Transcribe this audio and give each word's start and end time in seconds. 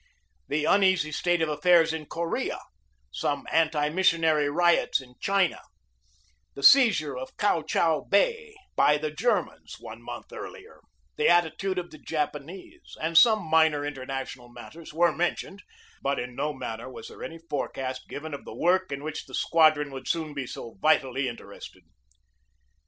The 0.47 0.65
uneasy 0.65 1.11
state 1.11 1.43
of 1.43 1.49
affairs 1.49 1.93
in 1.93 2.07
Korea, 2.07 2.59
some 3.11 3.45
anti 3.51 3.87
missionary 3.89 4.49
riots 4.49 4.99
in 4.99 5.13
China, 5.21 5.61
the 6.55 6.63
seizure 6.63 7.15
of 7.15 7.37
Kiau 7.37 7.61
Chau 7.61 8.01
Bay 8.09 8.55
by 8.75 8.97
the 8.97 9.11
Ger 9.11 9.27
COMMAND 9.43 9.47
OF 9.49 9.53
ASIATIC 9.65 9.69
SQUADRON 9.69 9.99
175 9.99 10.01
mans 10.01 10.01
one 10.01 10.01
month 10.01 10.33
earlier, 10.33 10.81
the 11.17 11.29
attitude 11.29 11.77
of 11.77 11.91
the 11.91 11.99
Japan 11.99 12.49
ese, 12.49 12.97
and 12.99 13.15
some 13.15 13.43
minor 13.43 13.85
international 13.85 14.49
matters 14.49 14.91
were 14.91 15.15
men 15.15 15.35
tioned; 15.35 15.59
but 16.01 16.17
in 16.17 16.33
no 16.35 16.51
manner 16.51 16.89
was 16.89 17.07
there 17.07 17.23
any 17.23 17.37
forecast 17.37 18.07
given 18.09 18.33
of 18.33 18.43
the 18.43 18.55
work 18.55 18.91
in 18.91 19.03
which 19.03 19.27
the 19.27 19.35
squadron 19.35 19.91
would 19.91 20.07
soon 20.07 20.33
be 20.33 20.47
so 20.47 20.77
vitally 20.81 21.27
interested. 21.27 21.83